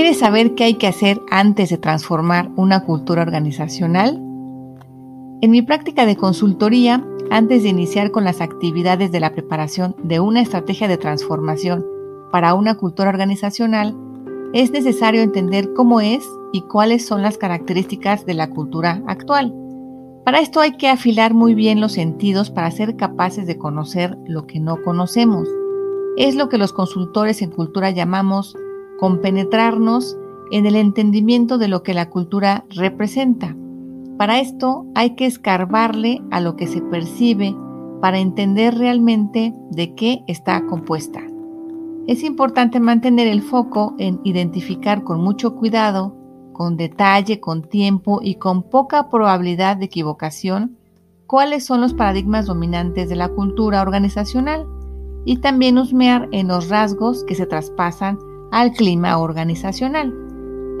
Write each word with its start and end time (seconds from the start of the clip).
¿Quieres 0.00 0.20
saber 0.20 0.54
qué 0.54 0.64
hay 0.64 0.74
que 0.76 0.86
hacer 0.86 1.20
antes 1.30 1.68
de 1.68 1.76
transformar 1.76 2.50
una 2.56 2.84
cultura 2.84 3.20
organizacional? 3.20 4.14
En 5.42 5.50
mi 5.50 5.60
práctica 5.60 6.06
de 6.06 6.16
consultoría, 6.16 7.04
antes 7.30 7.64
de 7.64 7.68
iniciar 7.68 8.10
con 8.10 8.24
las 8.24 8.40
actividades 8.40 9.12
de 9.12 9.20
la 9.20 9.32
preparación 9.32 9.94
de 10.02 10.18
una 10.18 10.40
estrategia 10.40 10.88
de 10.88 10.96
transformación 10.96 11.84
para 12.32 12.54
una 12.54 12.76
cultura 12.78 13.10
organizacional, 13.10 13.94
es 14.54 14.70
necesario 14.70 15.20
entender 15.20 15.74
cómo 15.74 16.00
es 16.00 16.26
y 16.54 16.62
cuáles 16.62 17.04
son 17.04 17.20
las 17.20 17.36
características 17.36 18.24
de 18.24 18.32
la 18.32 18.48
cultura 18.48 19.02
actual. 19.06 19.54
Para 20.24 20.40
esto 20.40 20.60
hay 20.60 20.78
que 20.78 20.88
afilar 20.88 21.34
muy 21.34 21.54
bien 21.54 21.78
los 21.78 21.92
sentidos 21.92 22.48
para 22.48 22.70
ser 22.70 22.96
capaces 22.96 23.46
de 23.46 23.58
conocer 23.58 24.16
lo 24.24 24.46
que 24.46 24.60
no 24.60 24.82
conocemos. 24.82 25.46
Es 26.16 26.36
lo 26.36 26.48
que 26.48 26.56
los 26.56 26.72
consultores 26.72 27.42
en 27.42 27.50
cultura 27.50 27.90
llamamos 27.90 28.56
compenetrarnos 29.00 30.16
en 30.50 30.66
el 30.66 30.76
entendimiento 30.76 31.56
de 31.56 31.68
lo 31.68 31.82
que 31.82 31.94
la 31.94 32.10
cultura 32.10 32.64
representa. 32.68 33.56
Para 34.18 34.40
esto 34.40 34.84
hay 34.94 35.16
que 35.16 35.24
escarbarle 35.24 36.22
a 36.30 36.40
lo 36.40 36.54
que 36.54 36.66
se 36.66 36.82
percibe 36.82 37.56
para 38.02 38.18
entender 38.18 38.76
realmente 38.76 39.54
de 39.70 39.94
qué 39.94 40.22
está 40.26 40.66
compuesta. 40.66 41.22
Es 42.06 42.22
importante 42.22 42.78
mantener 42.78 43.26
el 43.26 43.40
foco 43.40 43.94
en 43.98 44.20
identificar 44.24 45.02
con 45.02 45.22
mucho 45.22 45.56
cuidado, 45.56 46.14
con 46.52 46.76
detalle, 46.76 47.40
con 47.40 47.62
tiempo 47.62 48.20
y 48.22 48.34
con 48.34 48.62
poca 48.64 49.08
probabilidad 49.08 49.78
de 49.78 49.86
equivocación 49.86 50.76
cuáles 51.26 51.64
son 51.64 51.80
los 51.80 51.94
paradigmas 51.94 52.46
dominantes 52.46 53.08
de 53.08 53.16
la 53.16 53.28
cultura 53.28 53.80
organizacional 53.80 54.66
y 55.24 55.36
también 55.36 55.78
husmear 55.78 56.28
en 56.32 56.48
los 56.48 56.68
rasgos 56.68 57.24
que 57.24 57.34
se 57.34 57.46
traspasan 57.46 58.18
al 58.50 58.72
clima 58.72 59.18
organizacional. 59.18 60.14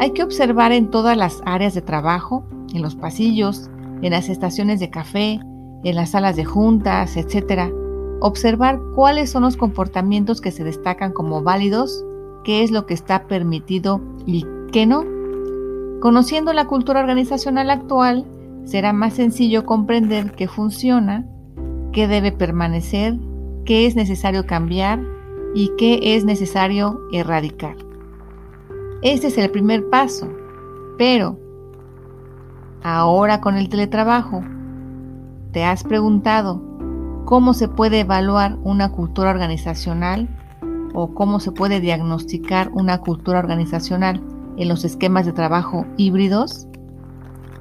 Hay 0.00 0.12
que 0.12 0.22
observar 0.22 0.72
en 0.72 0.90
todas 0.90 1.16
las 1.16 1.42
áreas 1.44 1.74
de 1.74 1.82
trabajo, 1.82 2.44
en 2.72 2.82
los 2.82 2.94
pasillos, 2.94 3.70
en 4.02 4.12
las 4.12 4.28
estaciones 4.28 4.80
de 4.80 4.90
café, 4.90 5.40
en 5.84 5.94
las 5.94 6.10
salas 6.10 6.36
de 6.36 6.44
juntas, 6.44 7.16
etc. 7.16 7.72
Observar 8.20 8.80
cuáles 8.94 9.30
son 9.30 9.42
los 9.42 9.56
comportamientos 9.56 10.40
que 10.40 10.50
se 10.50 10.64
destacan 10.64 11.12
como 11.12 11.42
válidos, 11.42 12.04
qué 12.44 12.62
es 12.62 12.70
lo 12.70 12.86
que 12.86 12.94
está 12.94 13.26
permitido 13.26 14.00
y 14.26 14.46
qué 14.72 14.86
no. 14.86 15.04
Conociendo 16.00 16.52
la 16.52 16.66
cultura 16.66 17.00
organizacional 17.00 17.70
actual, 17.70 18.24
será 18.64 18.92
más 18.92 19.14
sencillo 19.14 19.66
comprender 19.66 20.32
qué 20.32 20.48
funciona, 20.48 21.26
qué 21.92 22.08
debe 22.08 22.32
permanecer, 22.32 23.18
qué 23.64 23.86
es 23.86 23.96
necesario 23.96 24.46
cambiar 24.46 25.00
y 25.54 25.72
qué 25.76 26.16
es 26.16 26.24
necesario 26.24 27.00
erradicar. 27.12 27.76
Este 29.02 29.28
es 29.28 29.38
el 29.38 29.50
primer 29.50 29.88
paso, 29.88 30.28
pero 30.98 31.38
ahora 32.82 33.40
con 33.40 33.56
el 33.56 33.68
teletrabajo, 33.68 34.42
¿te 35.52 35.64
has 35.64 35.84
preguntado 35.84 36.62
cómo 37.24 37.54
se 37.54 37.68
puede 37.68 38.00
evaluar 38.00 38.58
una 38.62 38.92
cultura 38.92 39.30
organizacional 39.30 40.28
o 40.94 41.14
cómo 41.14 41.40
se 41.40 41.52
puede 41.52 41.80
diagnosticar 41.80 42.70
una 42.72 42.98
cultura 42.98 43.38
organizacional 43.38 44.22
en 44.56 44.68
los 44.68 44.84
esquemas 44.84 45.26
de 45.26 45.32
trabajo 45.32 45.86
híbridos? 45.96 46.66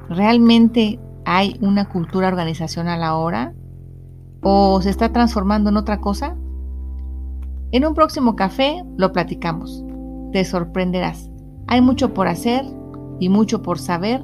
¿Realmente 0.10 1.00
hay 1.26 1.58
una 1.62 1.88
cultura 1.88 2.28
organizacional 2.28 3.04
ahora? 3.04 3.54
¿O 4.42 4.82
se 4.82 4.90
está 4.90 5.12
transformando 5.14 5.70
en 5.70 5.78
otra 5.78 6.00
cosa? 6.00 6.36
En 7.72 7.86
un 7.86 7.94
próximo 7.94 8.36
café 8.36 8.84
lo 8.98 9.12
platicamos. 9.14 9.84
Te 10.32 10.44
sorprenderás. 10.44 11.30
Hay 11.68 11.82
mucho 11.82 12.14
por 12.14 12.28
hacer 12.28 12.66
y 13.20 13.30
mucho 13.30 13.62
por 13.62 13.78
saber 13.78 14.24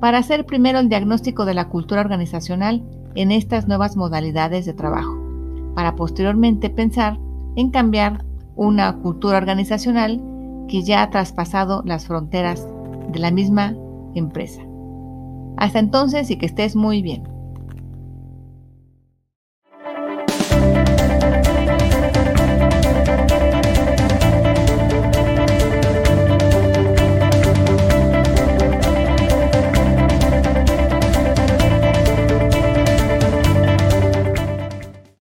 para 0.00 0.18
hacer 0.18 0.44
primero 0.44 0.80
el 0.80 0.90
diagnóstico 0.90 1.46
de 1.46 1.54
la 1.54 1.70
cultura 1.70 2.02
organizacional 2.02 2.84
en 3.14 3.32
estas 3.32 3.68
nuevas 3.68 3.96
modalidades 3.96 4.66
de 4.66 4.74
trabajo, 4.74 5.16
para 5.74 5.96
posteriormente 5.96 6.68
pensar 6.68 7.18
en 7.56 7.70
cambiar 7.70 8.22
una 8.54 8.98
cultura 8.98 9.38
organizacional 9.38 10.22
que 10.68 10.82
ya 10.82 11.02
ha 11.02 11.10
traspasado 11.10 11.82
las 11.86 12.06
fronteras 12.06 12.68
de 13.12 13.18
la 13.18 13.30
misma 13.30 13.74
empresa. 14.14 14.60
Hasta 15.56 15.78
entonces 15.78 16.30
y 16.30 16.36
que 16.36 16.46
estés 16.46 16.76
muy 16.76 17.00
bien. 17.00 17.33